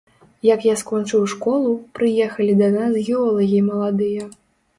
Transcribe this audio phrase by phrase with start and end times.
[0.45, 4.27] Як я скончыў школу, прыехалі да нас геолагі маладыя.